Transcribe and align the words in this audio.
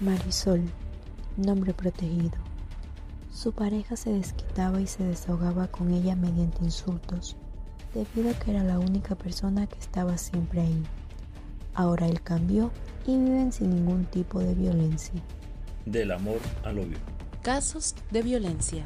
Marisol, 0.00 0.62
nombre 1.36 1.74
protegido. 1.74 2.38
Su 3.32 3.50
pareja 3.50 3.96
se 3.96 4.12
desquitaba 4.12 4.80
y 4.80 4.86
se 4.86 5.02
desahogaba 5.02 5.66
con 5.66 5.90
ella 5.92 6.14
mediante 6.14 6.62
insultos, 6.62 7.36
debido 7.92 8.30
a 8.30 8.38
que 8.38 8.52
era 8.52 8.62
la 8.62 8.78
única 8.78 9.16
persona 9.16 9.66
que 9.66 9.78
estaba 9.80 10.16
siempre 10.16 10.60
ahí. 10.60 10.84
Ahora 11.74 12.06
él 12.06 12.22
cambió 12.22 12.70
y 13.08 13.16
viven 13.16 13.50
sin 13.50 13.70
ningún 13.70 14.04
tipo 14.04 14.38
de 14.38 14.54
violencia. 14.54 15.20
Del 15.84 16.12
amor 16.12 16.38
al 16.62 16.78
odio. 16.78 16.98
Casos 17.42 17.96
de 18.12 18.22
violencia. 18.22 18.84